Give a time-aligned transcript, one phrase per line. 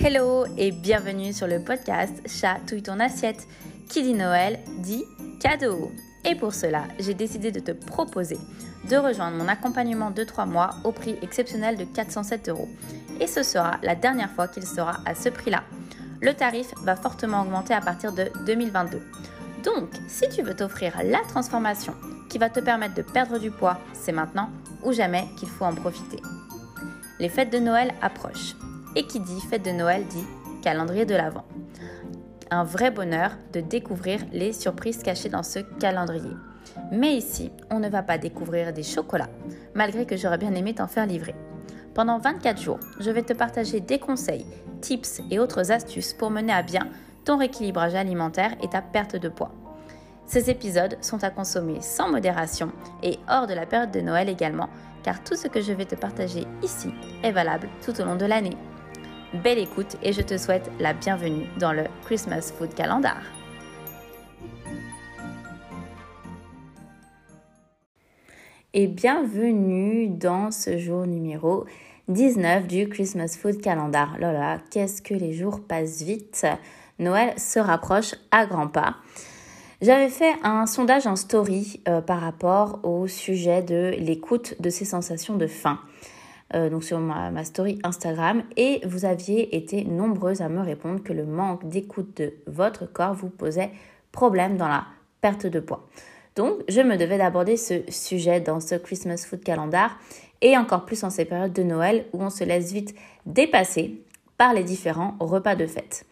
[0.00, 3.48] Hello et bienvenue sur le podcast Chatouille ton assiette.
[3.88, 5.04] Qui dit Noël dit
[5.40, 5.90] cadeau.
[6.24, 8.38] Et pour cela, j'ai décidé de te proposer
[8.88, 12.68] de rejoindre mon accompagnement de 3 mois au prix exceptionnel de 407 euros.
[13.18, 15.64] Et ce sera la dernière fois qu'il sera à ce prix-là.
[16.22, 19.02] Le tarif va fortement augmenter à partir de 2022.
[19.64, 21.94] Donc, si tu veux t'offrir la transformation
[22.30, 24.50] qui va te permettre de perdre du poids, c'est maintenant
[24.84, 26.22] ou jamais qu'il faut en profiter.
[27.18, 28.54] Les fêtes de Noël approchent.
[28.98, 30.26] Et qui dit fête de Noël dit
[30.60, 31.44] calendrier de l'Avent.
[32.50, 36.32] Un vrai bonheur de découvrir les surprises cachées dans ce calendrier.
[36.90, 39.30] Mais ici, on ne va pas découvrir des chocolats,
[39.76, 41.36] malgré que j'aurais bien aimé t'en faire livrer.
[41.94, 44.46] Pendant 24 jours, je vais te partager des conseils,
[44.80, 46.88] tips et autres astuces pour mener à bien
[47.24, 49.52] ton rééquilibrage alimentaire et ta perte de poids.
[50.26, 52.72] Ces épisodes sont à consommer sans modération
[53.04, 54.68] et hors de la période de Noël également,
[55.04, 56.88] car tout ce que je vais te partager ici
[57.22, 58.56] est valable tout au long de l'année.
[59.34, 63.20] Belle écoute et je te souhaite la bienvenue dans le Christmas Food Calendar.
[68.72, 71.66] Et bienvenue dans ce jour numéro
[72.08, 74.16] 19 du Christmas Food Calendar.
[74.18, 76.46] Lola, qu'est-ce que les jours passent vite.
[76.98, 78.96] Noël se rapproche à grands pas.
[79.82, 84.86] J'avais fait un sondage en story euh, par rapport au sujet de l'écoute de ces
[84.86, 85.78] sensations de faim.
[86.54, 91.12] Euh, donc sur ma, story Instagram et vous aviez été nombreuses à me répondre que
[91.12, 93.70] le manque d'écoute de votre corps vous posait
[94.12, 94.86] problème dans la
[95.20, 95.86] perte de poids.
[96.36, 99.98] Donc je me devais d'aborder ce sujet dans ce Christmas Food Calendar
[100.40, 102.94] et encore plus en ces périodes de Noël où on se laisse vite
[103.26, 104.02] dépasser
[104.38, 106.06] par les différents repas de fête.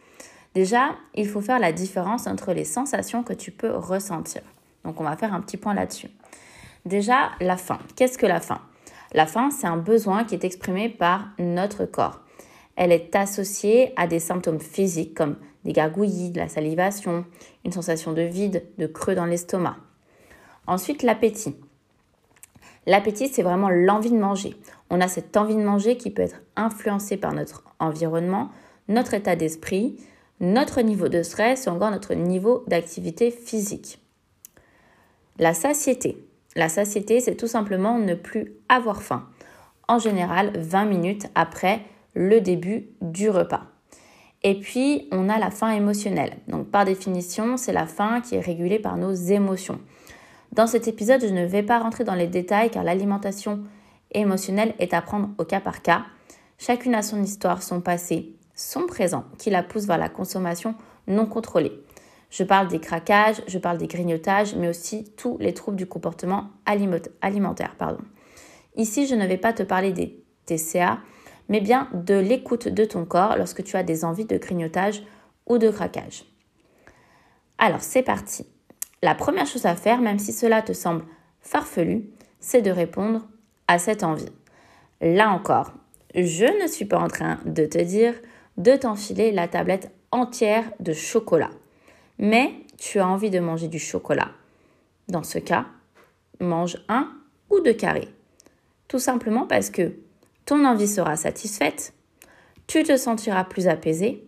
[0.55, 4.43] Déjà, il faut faire la différence entre les sensations que tu peux ressentir.
[4.85, 6.09] Donc on va faire un petit point là-dessus.
[6.85, 7.79] Déjà, la faim.
[7.95, 8.61] Qu'est-ce que la faim?
[9.13, 12.21] La faim, c'est un besoin qui est exprimé par notre corps.
[12.77, 17.25] Elle est associée à des symptômes physiques comme des gargouillis, de la salivation,
[17.65, 19.77] une sensation de vide, de creux dans l'estomac.
[20.67, 21.57] Ensuite, l'appétit.
[22.87, 24.55] L'appétit, c'est vraiment l'envie de manger.
[24.91, 28.51] On a cette envie de manger qui peut être influencée par notre environnement,
[28.89, 29.97] notre état d'esprit,
[30.41, 34.01] notre niveau de stress ou encore notre niveau d'activité physique.
[35.39, 36.26] La satiété.
[36.57, 39.29] La satiété, c'est tout simplement ne plus avoir faim.
[39.89, 41.83] En général, 20 minutes après
[42.15, 43.65] le début du repas.
[44.43, 46.39] Et puis, on a la faim émotionnelle.
[46.49, 49.79] Donc, par définition, c'est la faim qui est régulée par nos émotions.
[50.53, 53.61] Dans cet épisode, je ne vais pas rentrer dans les détails car l'alimentation
[54.13, 56.07] émotionnelle est à prendre au cas par cas.
[56.57, 60.75] Chacune a son histoire, son passé, son présent qui la pousse vers la consommation
[61.07, 61.83] non contrôlée.
[62.37, 66.51] Je parle des craquages, je parle des grignotages, mais aussi tous les troubles du comportement
[66.67, 67.75] alimentaire.
[68.77, 70.99] Ici, je ne vais pas te parler des TCA,
[71.49, 75.03] mais bien de l'écoute de ton corps lorsque tu as des envies de grignotage
[75.47, 76.27] ou de craquage.
[77.57, 78.45] Alors, c'est parti.
[79.03, 81.07] La première chose à faire, même si cela te semble
[81.41, 83.27] farfelu, c'est de répondre
[83.67, 84.29] à cette envie.
[85.01, 85.73] Là encore,
[86.15, 88.13] je ne suis pas en train de te dire
[88.59, 91.51] de t'enfiler la tablette entière de chocolat
[92.19, 94.31] mais tu as envie de manger du chocolat.
[95.09, 95.67] Dans ce cas,
[96.41, 97.13] mange un
[97.51, 98.09] ou deux carrés.
[98.89, 99.95] Tout simplement parce que
[100.45, 101.93] ton envie sera satisfaite,
[102.67, 104.25] tu te sentiras plus apaisé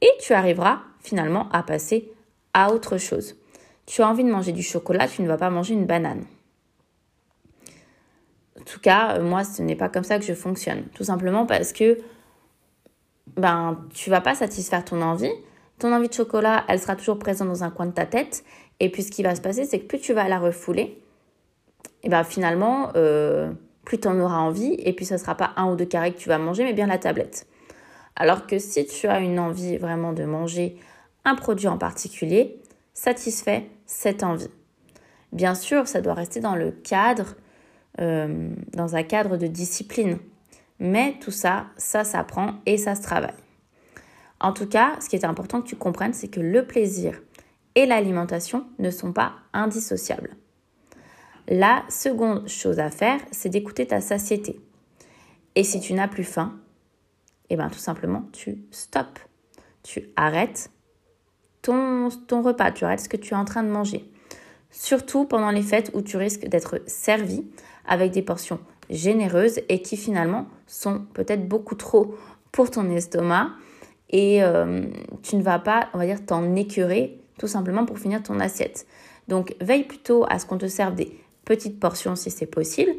[0.00, 2.12] et tu arriveras finalement à passer
[2.54, 3.36] à autre chose.
[3.86, 6.24] Tu as envie de manger du chocolat, tu ne vas pas manger une banane.
[8.58, 10.84] En tout cas, moi, ce n'est pas comme ça que je fonctionne.
[10.94, 11.98] Tout simplement parce que
[13.36, 15.32] ben, tu vas pas satisfaire ton envie,
[15.78, 18.44] ton envie de chocolat, elle sera toujours présente dans un coin de ta tête.
[18.80, 21.02] Et puis ce qui va se passer, c'est que plus tu vas la refouler,
[22.02, 23.50] et ben finalement, euh,
[23.84, 24.76] plus tu en auras envie.
[24.78, 26.72] Et puis ce ne sera pas un ou deux carrés que tu vas manger, mais
[26.72, 27.46] bien la tablette.
[28.14, 30.76] Alors que si tu as une envie vraiment de manger
[31.24, 32.60] un produit en particulier,
[32.94, 34.50] satisfait cette envie.
[35.32, 37.34] Bien sûr, ça doit rester dans le cadre,
[38.00, 40.18] euh, dans un cadre de discipline.
[40.78, 43.34] Mais tout ça, ça s'apprend et ça se travaille.
[44.40, 47.20] En tout cas, ce qui est important que tu comprennes, c'est que le plaisir
[47.74, 50.36] et l'alimentation ne sont pas indissociables.
[51.48, 54.60] La seconde chose à faire, c'est d'écouter ta satiété.
[55.54, 56.58] Et si tu n'as plus faim,
[57.50, 59.20] eh bien tout simplement, tu stops.
[59.82, 60.70] Tu arrêtes
[61.62, 64.10] ton, ton repas, tu arrêtes ce que tu es en train de manger.
[64.70, 67.46] Surtout pendant les fêtes où tu risques d'être servi
[67.86, 68.58] avec des portions
[68.90, 72.14] généreuses et qui finalement sont peut-être beaucoup trop
[72.52, 73.50] pour ton estomac
[74.10, 74.82] et euh,
[75.22, 78.86] tu ne vas pas, on va dire, t'en écœurer tout simplement pour finir ton assiette.
[79.28, 82.92] Donc veille plutôt à ce qu'on te serve des petites portions si c'est possible.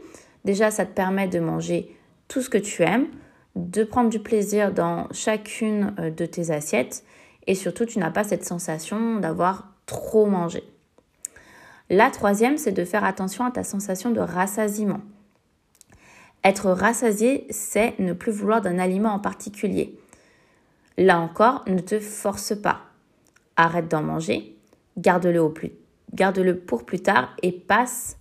[0.45, 1.95] Déjà, ça te permet de manger
[2.27, 3.07] tout ce que tu aimes,
[3.55, 7.03] de prendre du plaisir dans chacune euh, de tes assiettes
[7.47, 10.63] et surtout tu n'as pas cette sensation d'avoir trop mangé.
[11.89, 14.99] La troisième, c'est de faire attention à ta sensation de rassasiement.
[16.43, 19.97] Être rassasié, c'est ne plus vouloir d'un aliment en particulier.
[20.97, 22.81] Là encore, ne te force pas.
[23.55, 24.55] Arrête d'en manger,
[24.97, 25.51] garde-le,
[26.13, 28.17] garde pour plus tard et passe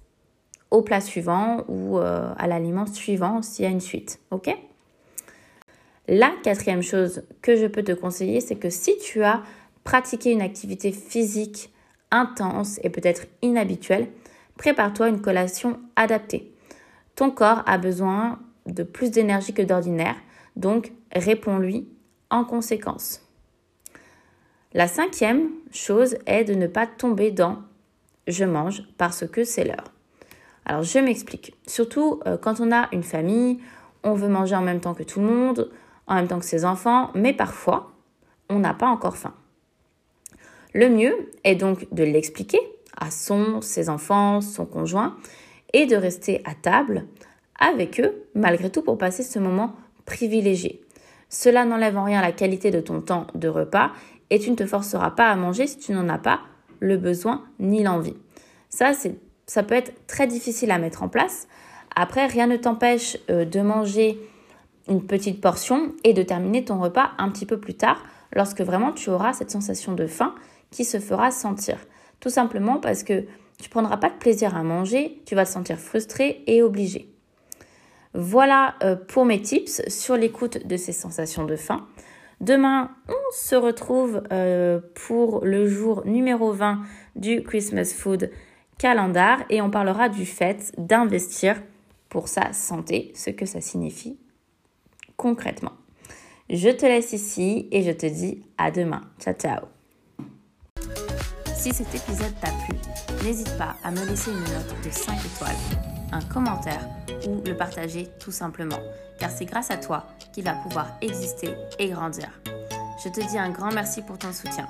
[0.70, 4.20] au plat suivant ou euh, à l'aliment suivant s'il y a une suite.
[4.30, 4.50] Ok?
[6.08, 9.42] La quatrième chose que je peux te conseiller, c'est que si tu as
[9.84, 11.72] pratiqué une activité physique
[12.10, 14.08] intense et peut-être inhabituelle,
[14.56, 16.52] prépare-toi une collation adaptée.
[17.14, 20.16] Ton corps a besoin de plus d'énergie que d'ordinaire,
[20.54, 21.88] donc réponds-lui
[22.30, 23.22] en conséquence.
[24.74, 27.58] La cinquième chose est de ne pas tomber dans
[28.26, 29.92] je mange parce que c'est l'heure.
[30.64, 31.54] Alors je m'explique.
[31.66, 33.58] Surtout euh, quand on a une famille,
[34.02, 35.70] on veut manger en même temps que tout le monde,
[36.06, 37.92] en même temps que ses enfants, mais parfois
[38.48, 39.34] on n'a pas encore faim.
[40.74, 42.60] Le mieux est donc de l'expliquer
[42.96, 45.16] à son, ses enfants, son conjoint,
[45.72, 47.06] et de rester à table
[47.58, 49.74] avec eux, malgré tout, pour passer ce moment
[50.04, 50.85] privilégié.
[51.28, 53.90] Cela n'enlève en rien la qualité de ton temps de repas
[54.30, 56.40] et tu ne te forceras pas à manger si tu n'en as pas
[56.80, 58.16] le besoin ni l'envie.
[58.68, 58.92] Ça,
[59.46, 61.48] ça peut être très difficile à mettre en place.
[61.94, 64.18] Après, rien ne t'empêche euh, de manger
[64.88, 68.92] une petite portion et de terminer ton repas un petit peu plus tard lorsque vraiment
[68.92, 70.34] tu auras cette sensation de faim
[70.70, 71.78] qui se fera sentir.
[72.20, 73.24] Tout simplement parce que
[73.60, 77.15] tu prendras pas de plaisir à manger, tu vas te sentir frustré et obligé.
[78.16, 81.86] Voilà euh, pour mes tips sur l'écoute de ces sensations de faim.
[82.40, 86.80] Demain, on se retrouve euh, pour le jour numéro 20
[87.14, 88.30] du Christmas Food
[88.78, 91.62] Calendar et on parlera du fait d'investir
[92.08, 94.18] pour sa santé, ce que ça signifie
[95.16, 95.72] concrètement.
[96.50, 99.02] Je te laisse ici et je te dis à demain.
[99.18, 99.66] Ciao ciao
[101.66, 102.76] si cet épisode t'a plu,
[103.24, 105.56] n'hésite pas à me laisser une note de 5 étoiles,
[106.12, 106.86] un commentaire
[107.26, 108.78] ou le partager tout simplement,
[109.18, 112.28] car c'est grâce à toi qu'il va pouvoir exister et grandir.
[113.02, 114.68] Je te dis un grand merci pour ton soutien.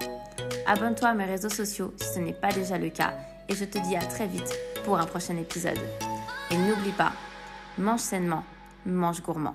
[0.66, 3.14] Abonne-toi à mes réseaux sociaux si ce n'est pas déjà le cas
[3.48, 4.52] et je te dis à très vite
[4.84, 5.78] pour un prochain épisode.
[6.50, 7.12] Et n'oublie pas,
[7.78, 8.44] mange sainement,
[8.84, 9.54] mange gourmand.